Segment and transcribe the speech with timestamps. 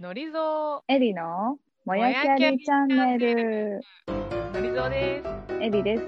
[0.00, 3.80] のりぞエリのもやきゃりチャンネル。
[4.08, 4.10] う、
[4.54, 5.62] のりぞうです。
[5.62, 6.04] エリです。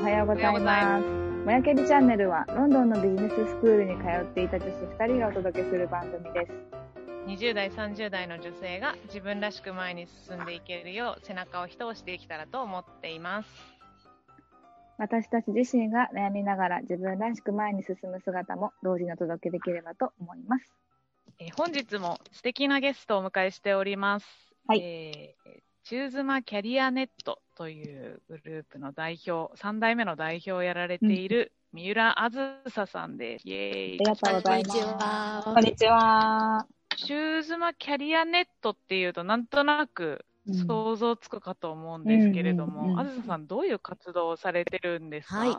[0.00, 1.04] おはようございおはようございます。
[1.44, 6.52] もやきゃりチャンネルはロンドンのビジネススクールに通っていた女子2人がお届けする番組です。
[7.26, 13.48] 20代、30代の女性が自分らしく前に進んでいけるよう背中を一押しできたらと思っています。
[14.96, 20.83] 私たち自身が悩みながら自分らしく前に進む姿も同時にお届けできればと思います。
[21.38, 24.26] えー本日も素敵なゲストをお迎えしております。
[24.66, 25.50] はいえー
[25.86, 32.38] チューズマキャリアネットというグループの代表、3代目の代表をやられている三浦あず
[32.70, 33.46] ささんです。
[33.46, 33.98] イエーイあり。
[33.98, 34.78] がとうございます。
[34.80, 36.66] はこんにちは。
[36.96, 40.24] チューズマキャリアネットっていうとなんとなく
[40.66, 45.36] 想像つくかと思うんですけれども、あずささんどういう活動をされてるんですか？
[45.36, 45.56] はい。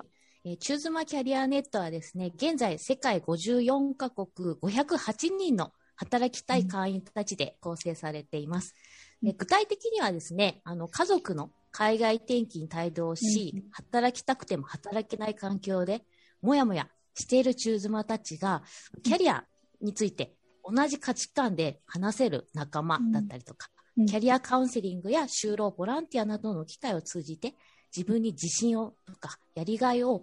[0.48, 4.28] えーチューズマキャリアネットはですね、現在世界54カ国
[4.62, 8.76] 508人の働きたい会員たちで構成されています。
[9.24, 9.30] うん。
[9.30, 13.64] え具体的にはですね、あの家族の海外転勤に帯同し、うん。
[13.72, 16.04] 働きたくても働けない環境で、
[16.44, 18.62] もやもやしているチューズマたちが、
[19.02, 19.46] キャリア
[19.82, 24.06] について同じ価値観で話せる仲間だったりとか、うん。
[24.06, 27.56] キャリアカウンセリングや就労ボランティアなどの機会を通じて、
[27.96, 30.22] 自分に自信をとか、やりがいを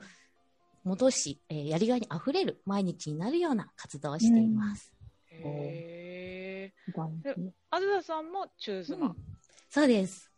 [0.85, 4.93] 戻し、えーやりがいにあふれる毎日になるような活動をしています。
[5.31, 5.43] う
[7.23, 9.15] ですねあずささんもチューズマ。
[9.71, 10.29] そうです。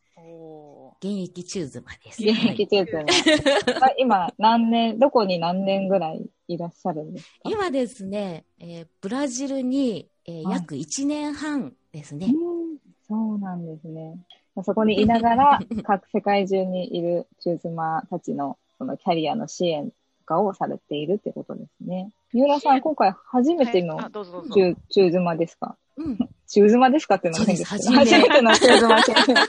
[1.00, 2.22] 現役チューズマです。
[2.22, 3.74] 現役チューズね。
[3.82, 7.50] あ 今、何年、どこに何年ぐらいいらっしゃるんですか？
[7.50, 12.26] 今ですね、えーブラジルに、えーはい約1年半ですね。
[12.26, 12.30] う
[12.74, 14.18] んそうなんですね。
[14.62, 22.10] そこにいながら、 各世界中にいるチューズマたちのそのキャリアの支援とかをされているってことですね。
[22.32, 25.76] 三浦さん、今回初めてのはいあどうぞどうぞチューチューズマですか？
[25.96, 26.18] うん。
[26.46, 27.90] チューズマですかっていうのも変ですけど。
[27.92, 29.34] 初めて初めてのチューズマ先生。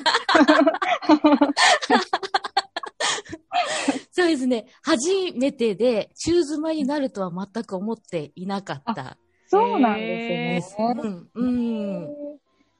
[4.12, 4.66] そうですね。
[4.82, 9.18] 初めてで、チューズマになるとは全く思っていなかった。
[9.48, 10.94] そうなんですね。
[10.98, 11.30] うん。
[11.34, 12.08] うん。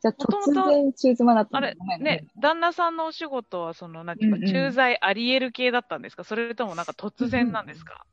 [0.06, 1.98] じゃあ突然チューズマだったあれね。
[2.00, 6.24] ね、旦那さんのお仕事は、その、なんていうか、うんうん駐在あり得る系だったんですか？
[6.24, 8.06] それともなんか突然なんですか、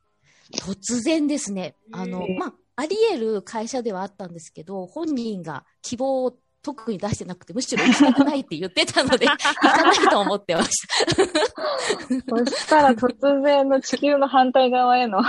[0.54, 1.74] 突然ですね。
[1.92, 10.70] あのまあ、あり得る会社ではあったんですけど、本人が希望を特に出してなくて、むしろ行きたくないって言ってたので、 行かないと思ってまし
[11.16, 11.16] た。
[12.36, 15.22] そしたら突然の地球の反対側への。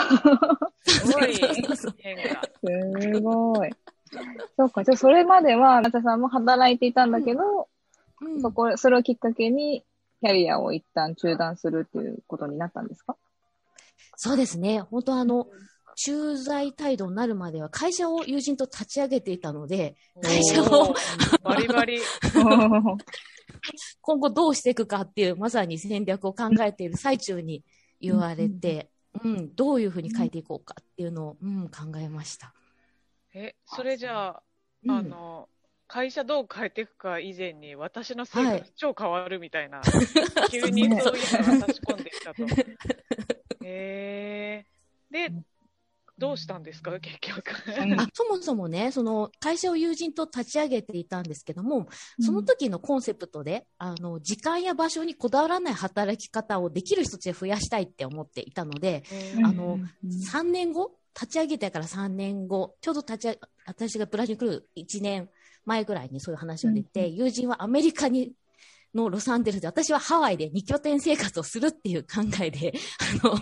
[0.85, 1.33] すごい。
[1.35, 3.69] すごい。
[4.57, 7.67] そうか、じゃあそれまでは、あなたさんも働いていたんだけど、
[8.21, 9.83] うんそこ、それをきっかけに、
[10.21, 13.17] キャリアを一旦中断するっていうことになったんですか？
[14.15, 14.79] そうですね。
[14.79, 15.47] 本当あの、
[15.95, 20.93] 駐在態度になるまでは会社を友人と立ち上げていたので、会社を
[21.43, 21.99] バリバリ。
[24.01, 27.63] 今後どうしていくかっていう、まさに戦略を考えている最中に
[27.99, 28.89] 言われて、
[29.23, 32.53] うん、どういうふうに変えていこうかっていうのを、うん、考えました。
[33.33, 34.43] え、それじゃあ、
[34.83, 35.49] うんあの、
[35.87, 38.59] 会社どう変えていくか以前に、私の生はい。
[38.61, 39.81] 活超変わるみたいな、
[40.49, 42.43] 急にそういうのが差し込んできたと。
[43.63, 45.13] へー。
[45.13, 45.31] で、
[46.17, 47.51] どうしたんですか、結局。
[47.77, 51.87] うんあそもそもね、その会社を友人と立ち上げていたんですけども、
[52.19, 59.03] その時のコンセプトで、あの、時間や場所にこだわらない働き方をできる人たちで増やしたいって思っていたので、
[59.37, 59.79] うんあの、
[60.31, 65.29] 3年後立ち上げてから3年後、ちょうど立ち上げ、私がブラジルに来る1年
[65.65, 68.33] 前ぐらいにそういう話が出て、友人はアメリカに、
[68.93, 72.73] のロサンゼルスで、私はハワイで2拠点生活をするっていう考えで、
[73.23, 73.33] あの、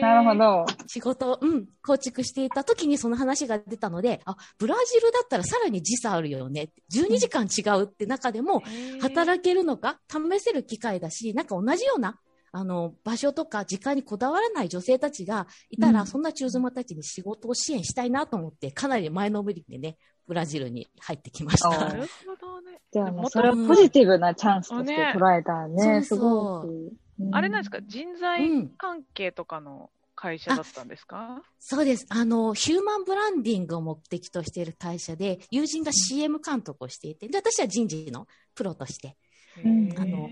[0.00, 0.36] なるほ。
[0.36, 0.66] ど。
[0.86, 6.70] 仕事を、うん、構築していた時にその話が出たので、あ、ブラジルだったらさらに時差あるよね。
[6.92, 8.62] 12時間違うって中でも、
[9.00, 12.20] 働けるのか試せる機会だし、なんか同じような、
[12.52, 19.96] あの、場所とか時間にこだわらない女性たちがいたら、うんそんな中妻たちに仕事を支援したいなと思って、かなり前のめりでね、
[20.26, 21.88] ブラジルに入ってきましあた。
[21.88, 22.78] なるほどね。
[22.92, 25.86] じゃあもうそれをポジティブなチャンスとして捉えたね。
[26.00, 26.92] ねすごい。
[27.32, 32.06] あれなんですか、人う材ん関係とかの会社だったんですか、そうです。
[32.10, 39.16] あの、ヒューマンブランディングを目的としている会社で、友人が CM 監督をしていて、で、私は人事のプロとして、
[39.56, 40.28] あの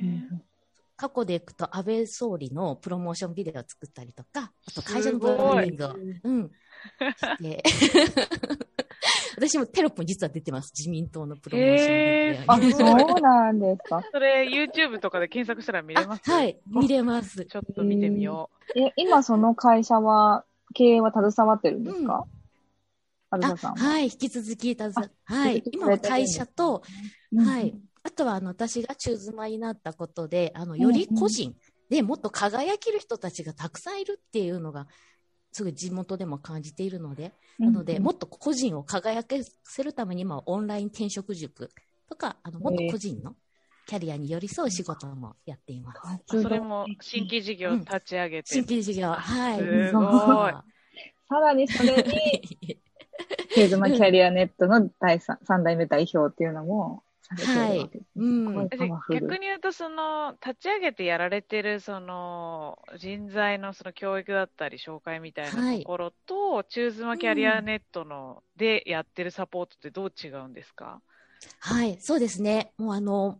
[1.00, 5.94] 過去でいくと安倍総理のプロモーションビデオを作ったりとか、あと会社のブランディングを、
[6.25, 6.50] うん、
[7.17, 7.62] して、
[9.35, 10.75] 私もテロップに実は出てます。
[10.79, 11.94] 自民党のプロモーションビ
[12.37, 12.73] デオあ、に。
[12.75, 14.02] そうなんですか。
[14.12, 16.31] それ、YouTube とかで検索したら見れます？
[16.31, 17.47] はい、見れます。
[17.47, 20.44] ちょっと見てみよえ、今その会社は、
[20.75, 22.26] 経営は携わってるんですか、
[23.31, 23.79] あずあささんは。
[23.79, 26.82] はい、引き続きたず、はい今は会社と、
[27.32, 27.75] うんはい。
[28.02, 31.55] あとは、あの、私が中妻になったことで、あの、より個人
[31.91, 34.87] でもっと輝ける人たちがたくさんいるっていうのが、
[35.52, 41.70] すごい地元でも感じているので、なので、もっと個人を輝かせるために、今はオンライン転職塾
[42.08, 43.35] とか、あの、もっと個人の
[43.87, 45.93] キャリアに寄り添う仕事もやっていま
[46.26, 46.43] す。
[46.43, 48.55] それも新規事業立ち上げて。
[48.55, 49.58] 新規事業、はい。
[49.58, 50.52] すごい
[51.29, 52.02] さらにそれに、
[53.55, 57.02] ケーズマキャリアネットの第三三代目代表っていうのも
[57.37, 58.11] されてるわけです。
[58.17, 58.69] うん
[59.11, 71.00] 逆に言うと、その、立ち上げてやられてる、その、人材のその教育だったり、紹介みたいなところと、チューズマキャリアネットの、でやってるサポートってどう違うんですか？
[71.61, 72.73] はい、そうですね。
[72.77, 73.38] もうあの、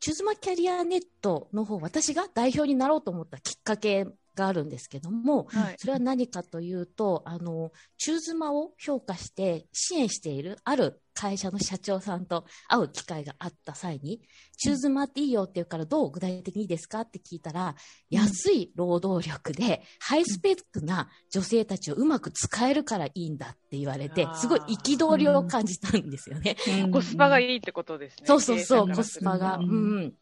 [0.00, 4.06] チューズマキャリアネットの方、私が代表になろうと思ったきっかけ
[4.38, 5.74] があるんですけども、はい。
[5.78, 14.20] それは何かというと、あの、チューズマを評価して支援しているある会社の社長さんと会う機会があった際に、
[14.56, 17.74] チューズマっていいよって言うからどう具体的にいいですかって聞いたら、
[18.08, 26.56] 安い労働力でハイスペックな女性たちをうまく使えるからいいんだって言われてすごい憤りを感じたんですよね。
[26.92, 27.48] コスパがい。
[27.48, 28.26] いいってことですね。
[28.26, 29.56] そうそうそう、コスパが。
[29.56, 30.14] ううんん。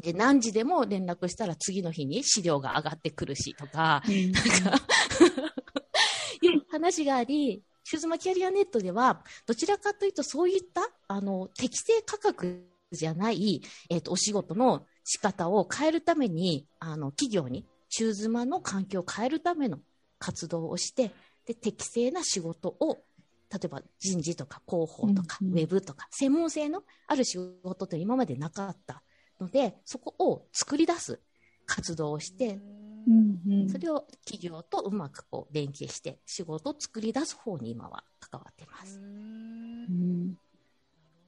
[0.00, 4.08] で、何時でも連絡したら次の日に資料が上がってくるしとか、なんか、
[6.40, 19.78] いう話があり、シューズマキャリアネットでは、どちらかというとそういった、あの、適正価格じゃない、えっ、と、お仕事の仕方を変えるために、あの、企業に、チューズマの環境を変えるための
[20.18, 21.10] 活動をして、
[21.44, 23.04] で、適正な仕事を
[23.52, 25.52] 例えば人事とか広報とか、うんうん。
[25.54, 29.02] ウェブとか、専門性のある仕事って今までなかった
[29.42, 31.20] ので、そこを作り出す
[31.66, 32.54] 活動をして、
[33.06, 38.98] うんうんそれを企業とうまくこう連携して仕事を作り出す方に今は関わってます。
[38.98, 40.36] うんんなる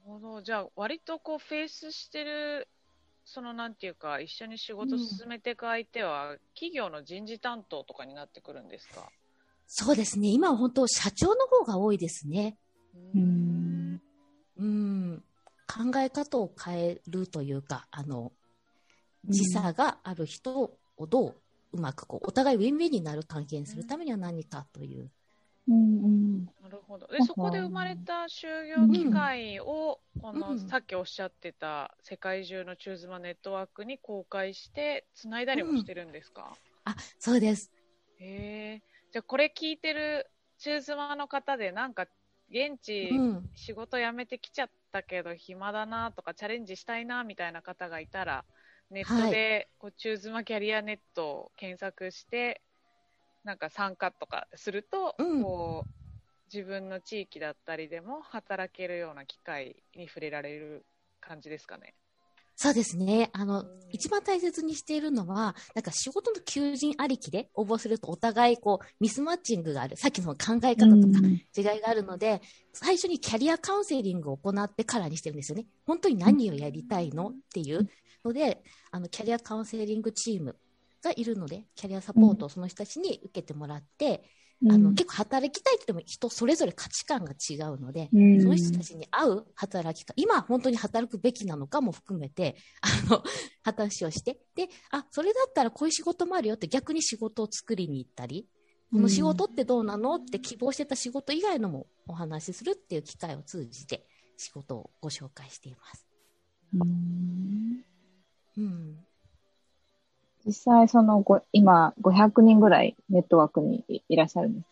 [0.05, 0.41] ほど。
[0.41, 2.67] じゃあ、割とこう、フェイスしてる、
[3.25, 9.09] そのなんていうか、一緒に仕事進めていく相手は、企業の人事担当とかになってくるんですか？
[9.67, 10.29] そうですね。
[10.29, 12.57] 今は本当社長の方が多いですね。
[12.93, 14.01] うーん
[14.57, 15.24] うん。
[15.75, 18.31] 考え方を変えるというか、あの、
[19.27, 21.35] 時差がある人をどう
[21.73, 25.09] うまくこう、お互いウィンウィンになる関係にするためには何かという。
[25.67, 27.07] うんうんなるほど。
[27.07, 36.55] で、そこで生まれた就業機会を、この、うんさっきおっしゃってた世界中のチューズマネットワークに公開して、つないだりもしてるんですか、
[36.85, 37.71] あ、そうです。
[38.19, 38.81] へえ。
[39.11, 40.27] じゃあ、これ聞いてる
[40.57, 42.07] チューズマの方で、なんか、
[42.49, 43.49] 現地、うん。
[43.55, 48.43] 仕事辞めてきちゃったけど暇だなとかチャレンジしたいなみたいな方がいたら
[48.91, 52.61] ネットでこう、チューズマキャリアネットを検索して
[53.43, 55.95] なんか参加とかすると、うんこう
[56.53, 60.85] 自分の地域だったりでも働けるような機会に触れられる
[61.19, 61.95] 感じですかね。
[62.55, 63.29] そうですね。
[63.33, 69.97] あのうん、一番大切にしているのは、なんか仕事の求人ありきで応募するとお互いこう、ミスマッチングがある。
[69.97, 72.41] さっきの考え方とか違いがあるので、
[72.73, 75.65] 最初にキャリアカウンセリングを行ってからにしてるんですよね。
[75.85, 77.89] 本当に何をやりたいのっていう
[78.23, 80.55] ので、あの、キャリアカウンセリングチーム
[81.03, 84.23] がいるので、キャリアサポートをその人たちに受けてもらって、
[84.69, 93.23] あの、結構働きたいって言っても人それぞれ価値観が違うので、うんその人たちに合う働き方、今本当に働くべきなのかも含めて、あの、
[93.63, 98.47] 話をして、で、あ、それだったらこういう仕事もあるよって逆に仕事を作りに行ったり、
[98.91, 104.05] この仕事ってどうなのって希望してた仕事以外のもお話しするっていう機会を通じて
[104.37, 106.07] 仕事をご紹介しています。
[106.75, 107.83] うん
[108.57, 108.97] うん。
[110.45, 114.67] 実際、そのご、今、500人ぐらいネットワークにいいらっしゃるんです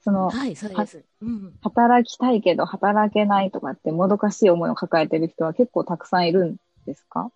[0.00, 1.04] その、はい、そうです。
[1.20, 1.52] うん。
[1.62, 7.30] 働きたいけど働けないとかってもどかしい思いを抱えてる人は結構たくさんいるんですか？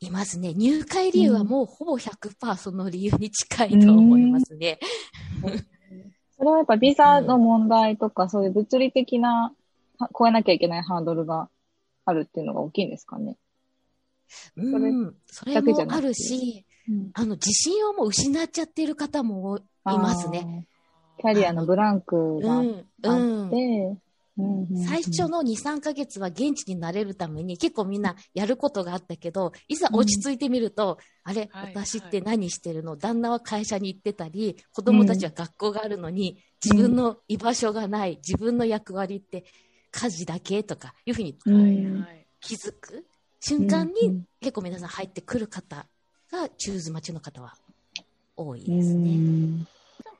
[0.00, 0.54] いますね。
[0.54, 4.78] 入会理由はもうほぼ100%その理由に近いと思いますね。
[6.36, 9.52] それはやっぱビザの問題とか、そういう物理的な
[9.98, 11.50] は超えなきゃいけないハードルが
[12.06, 13.36] あるっていうのが大きいんですかね？
[14.56, 14.76] う
[15.08, 15.16] ん。
[15.26, 20.64] それだけじゃなくてもあるし、うんあの、自信をもう失っちゃっている方もいますね。。
[21.18, 22.84] キャリアのブランクがあっうん。
[22.94, 23.98] て、うん。
[24.38, 32.96] うんうん最初の2、3ヶ月は現地に慣れるために結構みんなやることがあったけど、いざ落ち着いてみると、あれ、はい私って何してるの？
[32.96, 39.44] 旦那は会社に行ってたり、子供たちは学校があるのに、自分の居場所がない、自分の役割って
[39.90, 42.26] 家事だけとかいうふうにうんはいはい。
[42.40, 43.06] 気づく
[43.40, 45.86] 瞬間うんに結構皆さん入ってくる方
[46.30, 47.56] が、チューズ待ちの方は
[48.36, 49.10] 多いうんですね。
[49.10, 49.66] うん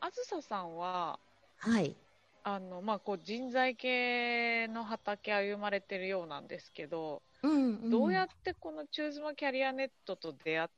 [0.03, 1.19] あずささんは、
[1.59, 1.95] はい。
[2.43, 10.75] あの、まあ、こう人材系の畑歩まれてるようなんですけど、うんうん、どうやってこのチューズマキャリアネットと出会って、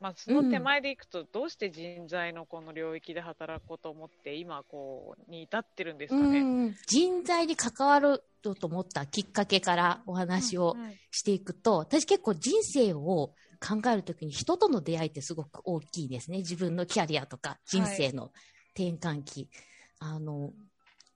[0.00, 6.40] まあ、その手前でいくと、どうして人材のこの領域で働こうと思って、今、こう、に至ってるんですかね。
[6.40, 16.38] うん人材に関わると思ったきっかけからお話をうんうんしていくと、私結構人生を考えるときに人との出会いってすごく大きいですね。
[16.38, 18.32] 自分のキャリアとか人生の
[18.74, 19.48] 転換期。
[19.98, 20.52] あの、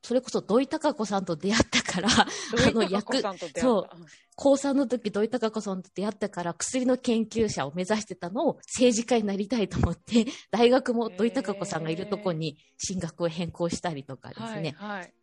[0.03, 2.27] それこそ土井孝子さんと出会ったから、あ
[2.73, 3.21] の役
[3.57, 3.89] そう
[4.35, 14.75] 高3の時土井孝子さんと出会ったから薬の研究者を目指してたのを政治家になりたいと思って、 大学も土井孝子さんがいるとこに進学を変更したりとかですね。
[14.79, 15.15] はい、はい。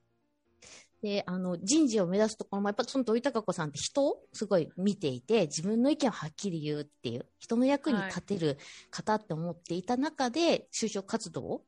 [1.02, 8.58] で、あの、人事を目指すところも、やっぱその土井孝子さんって人をすごい見ていて、自分の意見をはっきり言うっていう、人の役に立てる
[8.90, 11.66] 方って思っていた中で、就職活動を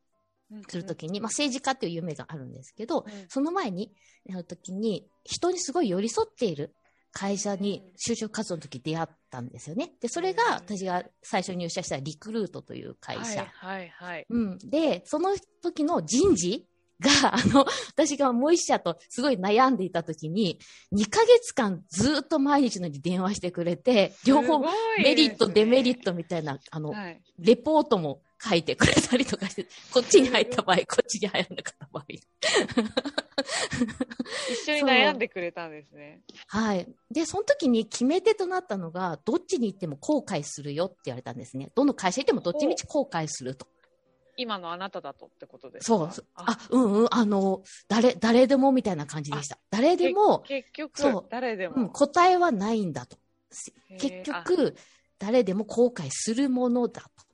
[0.68, 3.91] するときに、まあ政治家っていう夢があるんですけど、うんその前に
[4.25, 6.75] やるときに、人にすごい寄り添っている
[7.12, 9.91] 会社に就職活動の時出会ったんですよね。
[10.01, 13.22] で、それが私が最初に入社したリクルートという会社。
[13.22, 14.25] はい、はい、はい。
[14.29, 14.58] うん。
[14.60, 16.68] で、その時の人事
[17.00, 20.60] が、 あの、私がもう一社とすごい悩んでいた時に、
[20.94, 27.22] 2ヶ月間ずっと毎日のように電話してくれて、両方メリット、デメリットみたいな、あの、はい。
[27.39, 32.05] レポートも書いてくれたりとかして、 こっちに入った場合、こっちに入らなかった場合。
[34.51, 36.22] 一緒に悩んでくれたんですね。
[36.48, 36.88] はい。
[37.12, 41.72] で、その時に決め手となったのが、どっちに行っても後悔するよって言われたんですね。
[41.75, 43.67] どの会社行ってもどっちみち後悔すると。
[44.38, 46.12] 今のあなただとってことですか？
[46.13, 46.25] そう。
[46.36, 49.60] あ、うんうん、あの、誰、誰でもみたいな感じでした。
[49.69, 51.89] 誰でも、結局そう、誰でうん、も。
[51.89, 53.17] 答えはないんだと。
[54.00, 54.75] 結局、
[55.17, 57.28] 誰でも後悔するものだと。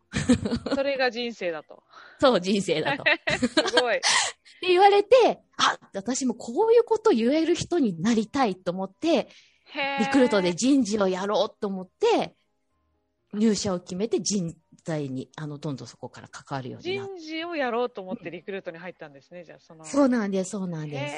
[0.66, 1.84] あ それが人生だと。
[2.20, 3.04] そう、人生だと。
[3.04, 3.96] っすごい。
[3.96, 9.30] て言われて、あ、私もこういうこと言える人になりたいと思って、
[9.66, 12.36] へリクルートで人事をやろうと思って、
[13.34, 19.84] 入社を決めて人材に、あの、どんどんそこから関わるようになっ人事をやろうと思ってリクルートに入ったんですね、じゃあその。
[19.86, 21.16] そうなんです、そうなんです。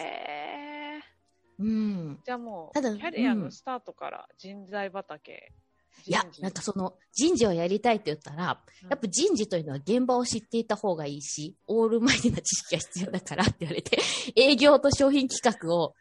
[1.59, 2.19] うん。
[2.23, 5.51] じゃあもう、ただキャリアうんのスタートから人材畑。
[6.05, 13.99] いやなんかその人事をやりたいって言ったら、うんやっぱ人事というのは現場を知っていた方がいいし、オールマイティな知識が必要だからって言われて、
[14.35, 15.93] 営業と商品企画を、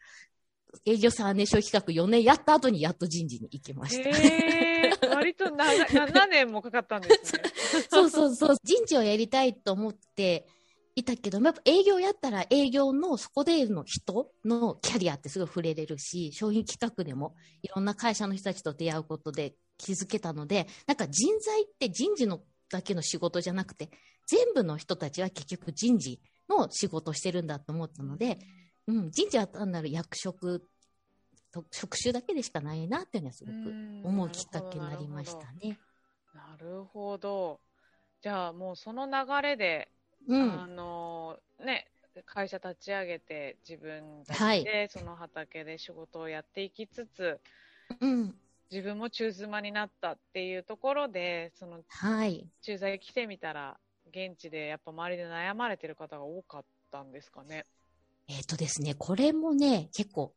[0.85, 4.09] 営業3年、商品企画4年やった後にやっと人事に行きました。
[4.09, 7.41] へー割と長い7年もかかったんですね。
[7.89, 8.55] そうそうそう。
[8.63, 10.47] 人事をやりたいと思って
[10.95, 23.89] いたけど、やっぱ営業やったら営業のそこでの人のキャリアってすごい触れれるし、商品企画でもいろんな会社の人たちと出会うことで気づけたので、なんか人材って人事のだけの仕事じゃなくて、
[24.27, 26.19] 全部の人たちは結局人事
[26.49, 28.39] の仕事をしてるんだと思ったので、
[28.87, 30.67] うん、人事は単なる役職
[31.51, 35.79] と職種だけでしかないなっていうのはすごく思うきっかけになりましたね。
[36.33, 37.59] なるほど。
[38.21, 39.89] じゃあもうその流れで、
[40.27, 40.61] うん。
[40.61, 41.87] あのね、
[42.25, 47.39] 会社立ち上げて自分たはいちでその畑で仕事をやっていきつつ、
[48.01, 48.35] うん。
[48.71, 52.47] 自分も中妻になったっていうところで、そのはい。
[52.61, 53.77] 駐在来てみたら、
[54.09, 57.65] 現地でやっぱ周りで悩まれてる方が多かったんですかね。
[58.27, 60.33] えっ、とですね、これもね、結構、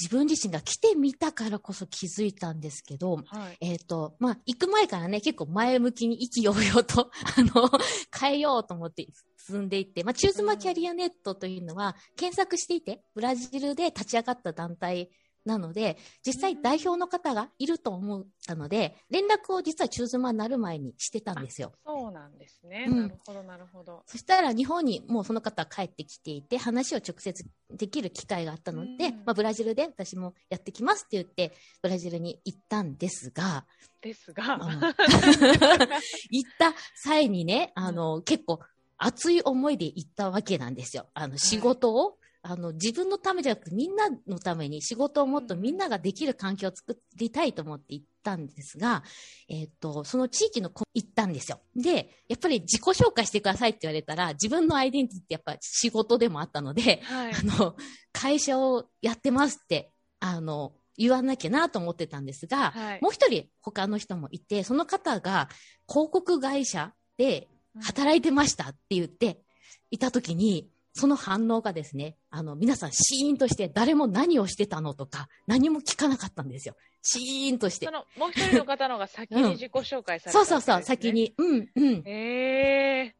[0.00, 3.58] 自分自身が来てみたからこそ気づいたんですけど、はい。
[3.60, 7.70] えっ、と、まあ、行く前からね、結構前向きに意気揚々と、 あの、
[8.18, 15.10] 変えようと思って進んでいって、まあ、チューズマキャリアネットというのは、検索していて、ブラジルで立ち上がった団体
[15.44, 21.72] なので、実際代表の方がいると思ったので、連絡を実はチューズマになる前にしてたんですよ。
[21.84, 22.86] そうなんですね。
[22.88, 24.02] うんなるほど、なるほど。
[24.06, 33.66] そしたら日本にもうその方は帰ってきていて、話を直接できる機会があったので、うんまあ、ブラジルで私もやってきますって言って、ブラジルに行ったんですが、
[34.00, 34.58] ですが、
[36.30, 38.60] 行った際にね、あの、結構
[38.98, 41.06] 熱い思いで行ったわけなんですよ。
[41.14, 49.04] あの、仕事を、あの、自分のためじゃなくてみんなのために仕事をもっとみんなができる環境を作りたいと思って行ったんですが、
[49.48, 51.60] えっ、と、その地域の子行ったんですよ。
[51.76, 57.32] で、やっぱり自己紹介してくださいって言われたら、自分のアイデンティティってやっぱ仕事でもあったので、はい。
[57.32, 57.76] あの、
[58.12, 65.48] 会社をやってますって、あの、言わなきゃなと思ってたんですが、はいもう一人他の人もいて、その方が
[65.88, 67.48] 広告会社で
[67.80, 69.38] 働いてましたって言って
[69.90, 76.76] いたときに、その反応がですね、あの、皆さんシーンとして誰も何をしてたのとか、何も聞かなかったんですよ。
[77.02, 77.92] シーンとしてそ。
[77.92, 81.12] の、もう一人の方のが先に自己紹介された、そうそうそう、先。
[81.12, 81.34] に。
[81.38, 82.02] うん、うん。
[82.06, 83.16] ええ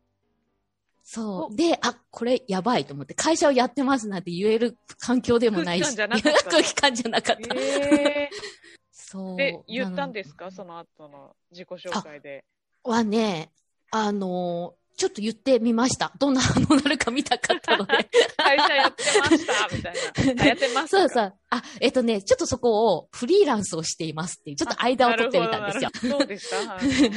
[1.03, 1.57] そう。
[1.57, 5.97] で、あ、これやばいと思って、会社をやってますなんて言える環境でもないし。
[5.97, 7.55] 空気感じゃなかった空気感じゃなかった。
[7.55, 8.31] え
[8.93, 9.35] そう。
[9.35, 10.51] ー、で、言ったんですなか？
[10.51, 12.45] その後の自己紹介で。
[12.85, 13.51] のはね、
[13.91, 16.13] あのーちょっと言ってみました。
[16.17, 18.09] どんな反応になるか見たかったので。
[18.37, 20.45] 会社やってましたみたいな。
[20.45, 21.35] あやってますそうそう。
[21.51, 25.91] あ、えっとね、ちょっとそこをフリーランスをしていますっていう、ちょっと間を取ってみたんですよ。
[25.93, 26.51] なるほどなるほどどうでし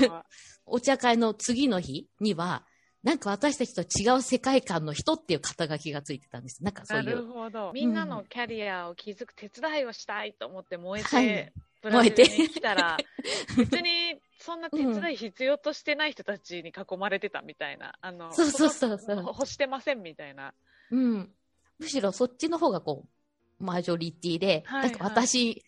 [0.09, 0.25] た
[0.65, 2.65] お茶会の次の日には、
[3.03, 6.63] なんか私たちと違う世界観の人っていう肩書きがついてたんです。
[6.63, 7.27] なんかそうないるう。
[7.27, 7.71] ほど。
[7.71, 12.97] みんなのキャリアを築く手伝いをしたいと思って燃えて、燃えてに来たら、
[13.55, 17.95] 別にそんな手伝い必要としてない人たちに囲まれてたみたいな。
[17.99, 20.53] あの、そうそうそうそうほ欲してませんみたいな。
[20.91, 21.31] うん。
[21.79, 23.05] むしろそっちの方がこ
[23.59, 25.63] う、マジョリティで、はいなんか私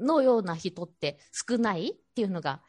[0.00, 1.18] のような人って
[1.48, 2.62] 少ないっていうのが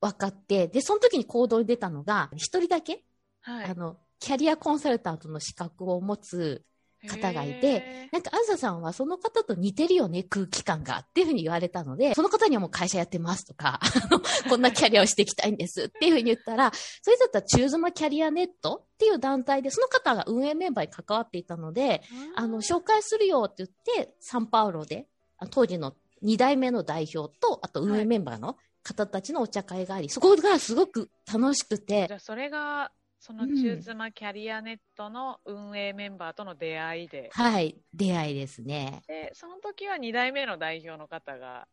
[0.00, 3.04] 分かって、で、その時に行動に出たのが、一人だけ、
[3.42, 3.74] はいあ。
[3.74, 6.64] の、キャリアコンサルタントの資格を持つ
[7.06, 10.98] 方がいてへなんか、あずささんはその方と似てるよね、空気感が。
[10.98, 13.80] っていうふうに言われたので、その方にはもう会社やってますとか、
[14.48, 16.72] こんなキャリアをしていきたいんですっていうふうに言ったら、
[17.02, 22.32] それだったらチューズマキャリアネットっていう団体で、その方が運営メンバーに関わっていたので、ー。
[22.36, 25.06] あの、紹介するよって言って、サンパウロで、
[25.38, 32.06] あ当時の2代目の代表と、あと運営メンバーの方たちのお茶会があり、そこがすごく楽しくて。
[32.06, 32.92] じ、ゃあそれが、
[33.26, 39.02] そのチューズマキャリアネットの運営メンバーとの出会いで、はい、出会いですね。
[39.08, 41.66] で、その時は2代目の代表の方が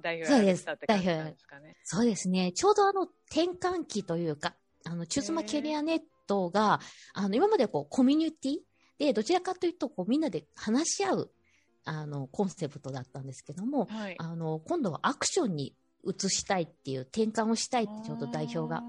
[0.00, 1.76] 代表ですやられてたって感じなんですかね。
[1.84, 2.52] そうですね。
[2.52, 4.54] ちょうどあの転換期というか、
[4.86, 6.80] あの、チューズマキャリアネットが、
[7.12, 8.56] あの、今までこう、コミュニティ
[8.98, 11.30] で、どちらかというと、こう、みんなで話し合う、
[11.84, 14.14] あの、コンセプトだったんですけども、はい。
[14.18, 18.82] あの、今度はアクションに移したいっていう、転換をしたいってちょうど代表が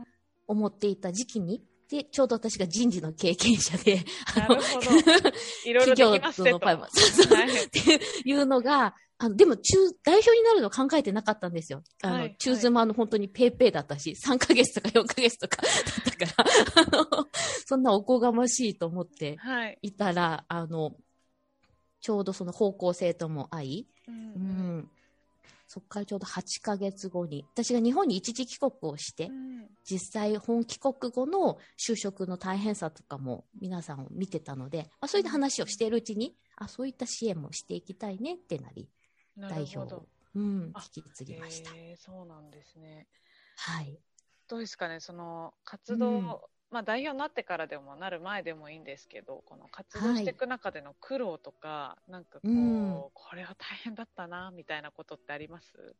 [0.47, 4.03] 思っていた時期に、で、ちょうど私が人事の経験者で、
[4.35, 4.61] あの。
[4.61, 7.79] 企業とのパイもそうそうはいって
[8.25, 11.83] いうのが、あの、でも、中、代表になるの考えてなかったんですよ。
[12.03, 17.27] あの、はい中妻の本当にペーペーだったし、3ヶ月とか4ヶ月とか だったから、あの、
[17.65, 19.77] そんなおこがましいと思ってはい。
[19.81, 20.97] いたら、あの、
[22.01, 24.17] ちょうどその方向性とも合い、ううん
[24.79, 24.91] ん、
[25.75, 38.89] そっからちょうど8ヶ月後に、私が日本に一時帰国をしてう、ん実際本帰国後の就職の大変さとかも皆さんを見てたので、あそういった話をしているうちに、あそういった支援もしていきたいねってなり、
[39.35, 41.71] な代表を、うん、あ引き継ぎました。
[41.97, 43.09] そうなんですね。
[43.57, 43.99] はい。
[44.47, 46.37] どうですかね、その活動、うん
[46.75, 55.95] まあ、代表になってからでもなる前でもいいんですけど、この活動していく中での苦労とか、なんかこう、うんこれは大変だったなみたいなことってあります？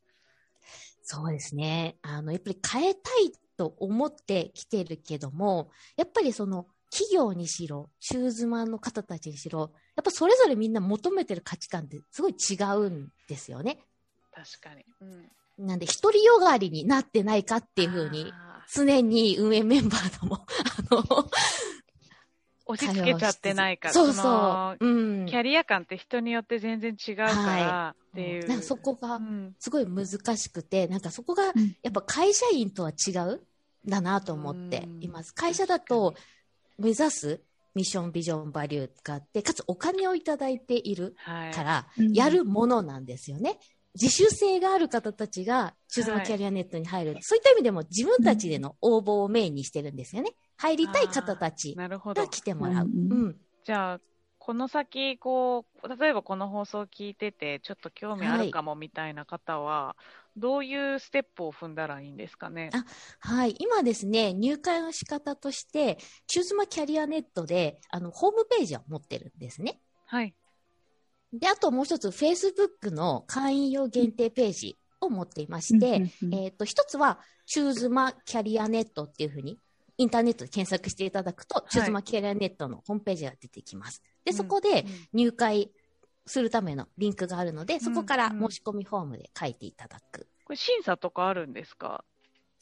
[1.02, 1.96] そうですね。
[2.02, 13.80] あの、やっぱり変えたいと思ってきてるけども、やっぱりその、企業にしろ、チューズマンの方たちにしろ、やっぱそれぞれみんな求めてる価値観ってすごい違うんですよね。
[14.34, 14.84] 確かに。
[15.58, 20.46] うん、なんで、独りよがりになってないかっていうふうに、あ常に運営メンバーとも、
[20.92, 21.28] あの、ー
[22.68, 24.86] 押し付けちゃってないから、そうのそう。
[24.86, 25.26] うん。
[25.28, 28.48] キャリア感って人によって全然違うからっていう。
[28.48, 33.42] なんかそこがうんすごい難しくて、なんかそこがうんやっぱ会社員とは違うん
[33.86, 35.34] だなと思っています。
[35.34, 36.16] 会社だと
[36.80, 37.42] 目指す
[37.76, 43.60] ミッション、ビジョン、バリューがあって、かつお金をいただいているはい、から、うんやるものなんですよね。
[44.00, 47.18] 自主性がある方たちが、チューズマキャリアネットに入る。
[47.22, 50.32] そういった意味でも自分たちでの応募をメインにしてるんですよね。
[50.58, 52.28] 入りたい方たちなるほどが。
[52.28, 52.86] 来てもらう。
[52.86, 53.36] ううんん。
[53.64, 54.02] じゃあ、
[54.38, 59.96] この先、こう、例えばこの放送を聞いてて、ちょっと興味あるかもみたいな方は、
[60.38, 62.70] どういうステップを踏んだらいいんですかね？
[62.74, 62.86] あ
[63.20, 63.56] はい。
[63.58, 69.80] 今ですね、入会の仕方として、チューズマキャリアネットで、あの、ホームページを持ってるんですね。
[70.06, 70.36] はい。
[71.40, 79.60] で、あともう一つ、Facebook の会員用限定ページを持っていまして、えっ、と、一つは、チューズマキャリアネットっていうふうに、
[79.98, 84.02] インターネットで検索していただくと、チューズマキャリアネットのホームページが出てきます。
[84.24, 85.72] で、そこで入会
[86.26, 90.28] するためのリンクがあるので、そこから申し込みフォームで書いていただく。
[90.44, 92.04] これ審査とかあるんですか？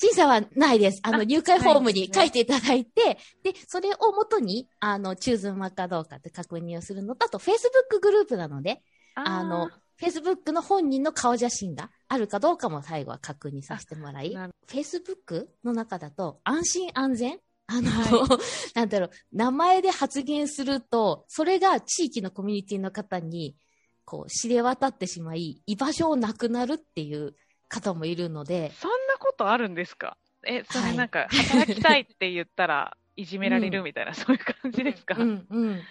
[0.03, 0.99] 審査はないです。
[1.03, 8.81] あの、あ入会フォームに書いていただいて、で、それをもとに、あの、チューズマかどうかって確認をするのと、あと、Facebook グループなので、
[9.15, 9.69] あの、
[10.01, 14.35] Facebook の本人の顔写真があるかどうかも最後は確認させてもらい
[14.67, 17.39] Facebook の中だと安心安全？
[17.67, 18.39] あの、は
[18.75, 23.55] なんだろう、名前で発言すると、それが地域のコミュニティの方に、
[24.03, 27.35] こう、知れ渡ってしまい、居場所をなくなるっていう
[27.69, 28.97] 方もいるので、そんな
[29.33, 30.15] ことあるんですか？
[30.45, 30.91] え、そはい。
[30.91, 35.15] れなんか、働きたいって言ったら、いじめられるみたいな、うん、そういう感じですか？
[35.17, 35.81] うんうん。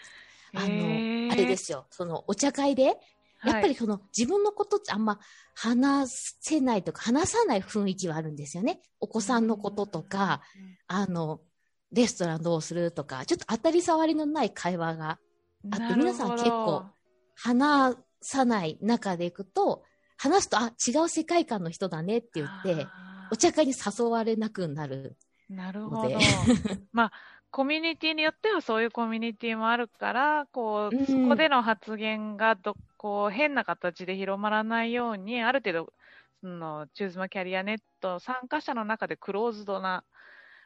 [0.54, 5.18] あの、あれですよ、そのお茶会で、やっぱりその、はい、自分のことってあんま
[5.54, 8.80] 話せないとか、話さない雰囲気はあるんですよね。
[9.00, 10.42] お子さんのこととか、
[10.86, 11.40] あの、
[11.90, 15.18] レストランどうするとか、ちょっと当たり障りのない会話が
[15.70, 16.84] あって、皆さん結構
[17.34, 19.84] 話さない中でいくと、
[20.18, 22.86] 話すと、あ、違う世界観の人だねって言って、
[23.32, 25.16] お茶会に誘われなくなる
[25.48, 26.18] なるほど。
[26.92, 27.12] まあ、
[27.50, 35.92] コミュニティによってはそういうコミュニティもあるから、こう、うん、そこでの発言がど、こう、変な形で広まらないように、ある程度、
[36.42, 40.04] その、チューズマキャリアネット参加者の中でクローズドな、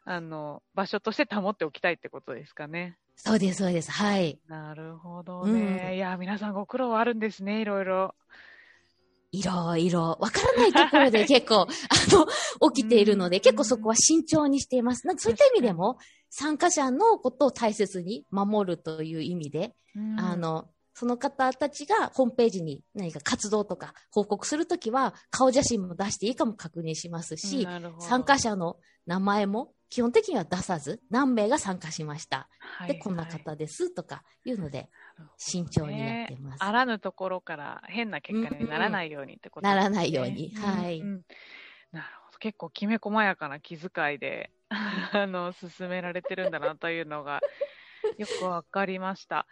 [0.05, 2.99] あの、場所として保っておきたいってことですかね。
[3.15, 3.93] そうです、そうです。
[3.93, 4.41] はい。
[4.49, 5.91] なるほどね。
[5.91, 8.17] うん、いや、皆さんご苦労あるんですね、いろいろ。
[9.33, 15.07] いろいろ、わからないところで結構、あの、起きているので、結構そこは慎重にしています。
[15.07, 15.99] なんそういった意味でも、
[16.31, 19.75] 参加者のことを大切に守るという意味で、
[20.19, 27.69] あの、その方たちがホームページに何か活動とか報告するときは、顔写真も出していいかも確認しますし、
[28.01, 32.49] 参加者の名前も基本的には出さず、何名が参加しました。
[32.61, 34.89] はい、で、こんな方ですとかいうので、
[35.37, 36.65] 慎重にやってます。
[36.65, 39.69] あらぬところから変な結果にならないようにってこと。
[39.69, 40.55] ならないように。
[40.55, 41.23] はい、うんうん。
[41.93, 42.39] なるほど。
[42.39, 44.51] 結構きめ細やかな気遣いで、
[45.13, 47.43] あの、進められてるんだなというのが、
[48.17, 49.47] よくわかりました。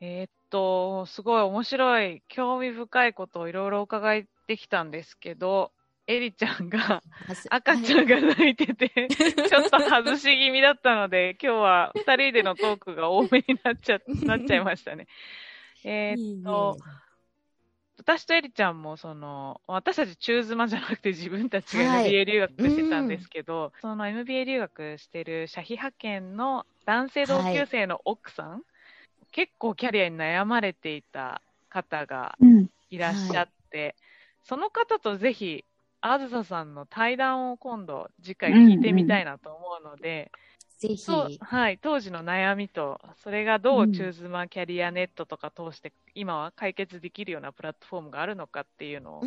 [0.00, 5.72] えー、っと、すごい面白い、興味深いことをいろいろ伺ってきたんですけど、
[6.06, 7.02] エリちゃんが、
[7.48, 15.06] 赤ちゃんが泣いてて、 ちょっと外し気味だったので、今日は二人でのトークが多めになっちゃ、 なっちゃいましたね。
[15.82, 16.76] えっと、
[17.98, 28.60] 私とエリちゃんも、その、私たち中妻じゃなくて自分たちが MBA 留学してたんですけど、はいその MBA 留学してる社費派遣の男性同級生の奥さん、はい、
[29.34, 32.38] 結構キャリアに悩まれていた方が
[32.88, 33.94] いらっしゃって、うんはい、
[34.44, 35.64] その方とぜひ
[36.00, 40.30] あずささんの対談を今度、次回聞いてみたいなと思うので、
[40.82, 41.38] うんうん、ぜひ。
[41.40, 49.22] はい、当時の悩みと、それがどうチューズマキャリアネットとか通して、今は解決できるようなプラットフォームがあるのかっていうのを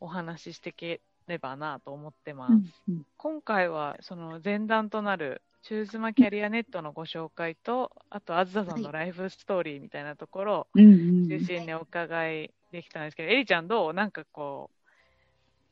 [0.00, 2.52] お話ししていければなと思ってます。
[2.52, 13.92] うんうん、今回は、その前段となるチューズマキャリアネットのご紹介と、あと、あずささんのライフストーリーみたいなところを中心にお伺いできたんですけど、えりちゃんどう？
[13.92, 14.70] なんかこ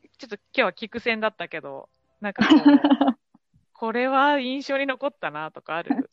[0.05, 1.89] う、ちょっと今日は聞く戦だったけど、
[2.21, 3.17] なんかこう、
[3.73, 6.11] これは印象に残ったなとかある？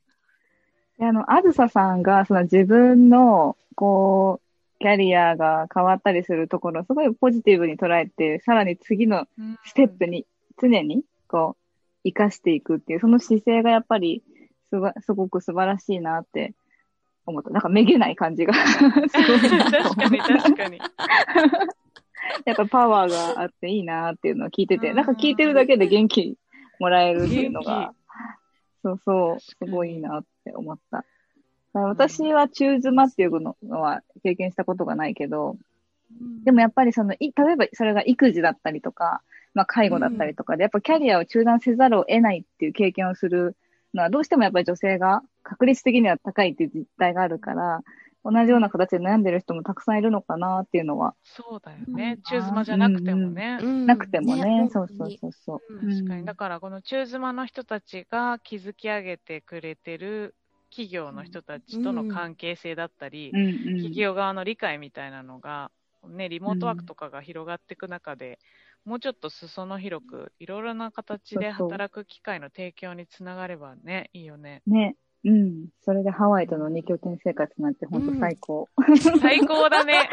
[1.01, 9.27] あの、あずささんが、その自分の、こう、キャリアが変わったりするところ、すごいポジティブに捉えて、さらに次の
[9.65, 10.25] ステップに
[10.57, 11.62] 常に、こう、
[12.03, 14.23] 生かしていくっていう、その姿勢がやっぱり、
[14.69, 16.53] すごすごく素晴らしいなって
[17.25, 17.49] 思った。
[17.51, 20.79] なんかめげない感じが すごい確かに確かに。
[22.45, 26.37] やっぱパワーがあっていいなっていうのを聞いてて、なんか聞いてるだけで元気
[26.79, 27.93] もらえるっていうのが、
[28.81, 31.05] そうそう、すごいいいなって思った。
[31.73, 35.57] 私は中妻っていうのは経験したことがないけど、
[36.43, 39.21] でもやっぱりその、い、例えばそれが育児だったりとか、
[39.53, 43.55] まあ介護だったりとかで、やっぱキャリアを中断せざるを得ないっていう経験をする
[43.93, 47.81] のは、どうしてもやっぱり女性が確率的には高いっていう実態があるから、
[48.25, 51.13] 同じような形で悩んでる人もたくさんいるのかなっていうのは。
[51.23, 52.19] そうだよね。
[52.25, 53.59] チューズマじゃなくてもね。
[53.61, 54.63] うん、なくてもね。
[54.63, 55.79] ねそうそうそうそう。
[55.81, 56.25] 確かに。
[56.25, 60.35] だからこのチューズマの人たちが築き上げてくれてる
[60.69, 65.69] 企業の人たちとの関係性だったり、うん企業側の理解みたいなのが、
[66.07, 68.39] ね、リモートワークとかが広がっていく中で、
[68.85, 74.61] もうちょっと裾野広く、いろいろな形で働く機会の提供につながればね、いいよね。
[74.67, 74.97] ね。
[75.25, 75.67] うん。
[75.85, 78.69] それでハワイとの二拠点生活なんて本当最高。
[78.77, 80.09] うん、最高だね。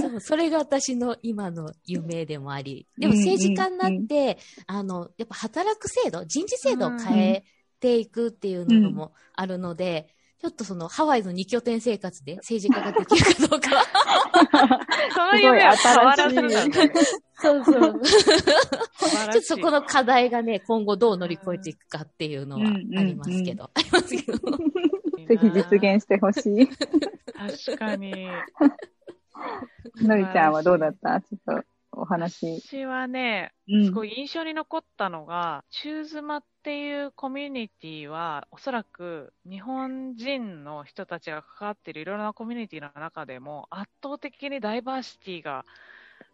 [0.00, 2.86] そう、それが私の今の夢でもあり。
[2.98, 7.44] でも政治家になって、うんうん、あの、やっぱ働く制度、人事制度を変え
[7.80, 10.08] ていくっていうのもあるので、
[10.40, 13.68] ちょっとそのハワイの二拠点生活で政治家ができるかどうか。
[15.14, 16.36] その夢は変わらず。
[17.34, 18.00] そうそう。
[18.00, 23.64] ちょっとそこの課題がね、今後どう乗り越えていくかっていうのはありますけど。
[23.74, 24.38] ありますけど。
[25.28, 26.68] ぜひ実現してほしい。
[27.66, 28.26] 確かに。
[30.02, 31.20] のりちゃんはどうだった？
[31.20, 32.60] ちょっとお話。
[32.60, 33.52] 私はね、
[33.84, 45.64] すごい印象に残ったのが、チューズマっていうコミュニティは、おそらく日本人の人たちが関わっているいろいろなコミュニティの中でも、圧倒的にダイバーシティが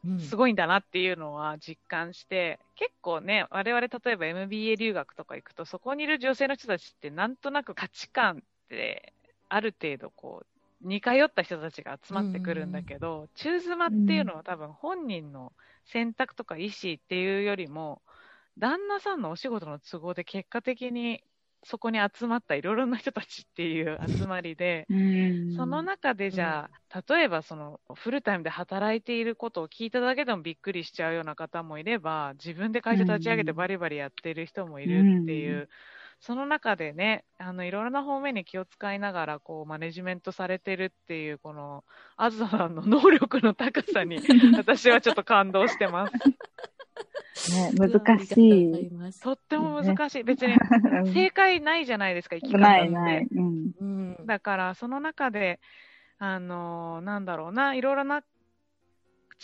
[0.05, 9.15] うんすごいんだなっていうのは実感して、結構ね、我々例えば MBA 留学とか行くと、そこにいる女性の人たちってなんとなく価値観って
[9.49, 10.47] ある程度こう、
[10.83, 15.53] 似通った人たちが集まってくるんだけど、中妻っていうのは多分本人の
[15.85, 18.03] 選択とか意思っていうよりも、
[18.59, 21.23] 旦那さんのお仕事の都合で結果的に
[21.63, 35.69] そこに集まったいろいろな人たちっていう集まりで、うんその中でじゃあ、例えばそのフルタイムで働いていることを聞いただけでもびっくりしちゃうような方もいれば、自分で会社立ち上げてバリバリやっている人もいるっていう、うん
[36.21, 41.85] その中でね、あのいろいろな方面に気を使いながらこうマネジメントされてるっていう、この
[42.17, 44.19] あずささんの能力の高さに、
[44.57, 46.13] 私はちょっと感動してます。
[47.53, 48.91] ね、 難しい。
[49.23, 50.25] とっても難しい。
[50.25, 52.63] 別にうん 正解ないじゃないですか、生き方って。
[52.63, 53.27] ないない。
[53.31, 53.73] うん。
[53.79, 54.27] うん。
[54.27, 55.61] だから、その中で、
[56.19, 58.23] あのーなんだろうな、いろいろな、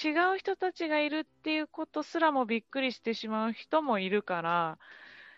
[0.03, 4.79] 違う人たちがいるっていうことすらもびっくりしてしまう人もいるから、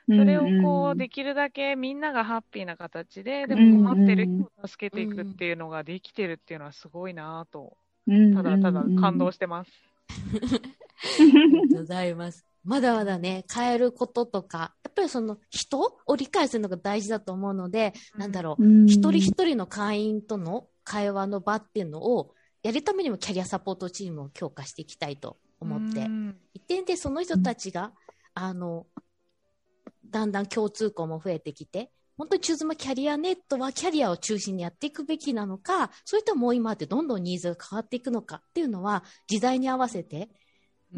[0.07, 9.71] それをこう、できるだけみんながハッピーな形で、でも困ってる人を助けていくっていうのができてるっていうのはすごいなぁと、うん、ただただ感動ししてます。
[10.11, 12.45] ありがとうございます。
[12.65, 18.87] まだまだね、変えることとか、やっぱりその人を理解するのが大事だと思うので、なんだろう、うん。
[18.87, 26.01] 一人一人の会員との会話の場っていうのをやるためにもキャリアサポートチームを強化していきたいと思って。
[26.01, 26.37] う、ん。
[26.55, 27.93] 一点でその人たちが、
[28.33, 28.87] あの、
[30.15, 40.29] だんだん共通項も増えてきて、本当にチューズマキャリアネットはキャリアを中心にやっていくべきなのか、それとももう今ってどんどんニーズが変わっていくのかっていうのは、時代に合わせて、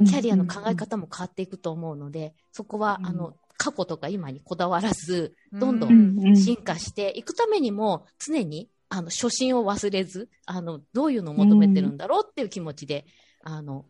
[0.05, 3.07] キャリアの考え方も変わっていくと思うので、そこは、うん。
[3.07, 5.61] あの、過去とか今にこだわらず、うん。
[5.61, 6.37] どんどうんんうん。
[6.37, 13.07] 進化していくためにも、常に、あの、初心を忘れず、あの、どういうのを求めてるんだろうっていう気持ちで、
[13.43, 13.87] あの、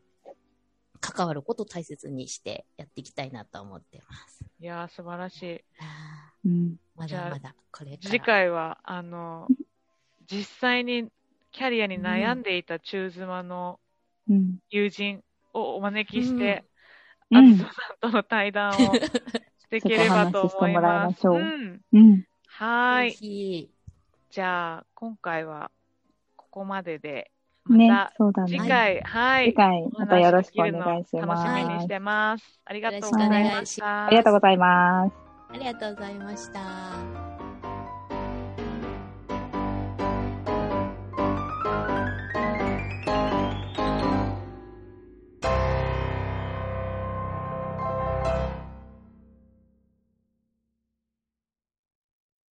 [1.00, 4.35] 関わることを大切にしてやっていきたいなと思ってます。
[4.58, 5.64] いやー、素晴らしい。
[5.78, 7.98] あうんーまじゃあだまだ、これ。
[8.00, 9.50] 次回は、あの、
[10.30, 11.10] 実際に
[11.52, 13.80] キャリアに悩んでいた中妻の
[14.28, 15.22] うん友人
[15.54, 16.64] をお招きして、
[17.30, 19.02] うんあずささんとの対談を
[19.58, 20.50] していければと思います。
[20.50, 21.82] ししてもらいましょううん。
[21.92, 22.24] うん。
[22.46, 23.12] はい。
[23.12, 23.70] ひ
[24.30, 25.70] じゃあ、今回は
[26.36, 27.32] ここまでで、
[27.68, 28.48] まねた、そうだね。
[28.48, 29.46] 次回、はい。
[29.46, 31.88] 次回、またよろしくお願いし楽ますしみにし。
[31.88, 32.60] てます。
[32.64, 34.06] ありがとうございました。
[34.06, 35.14] ありがとうございます。
[35.48, 37.35] ありがとうございました。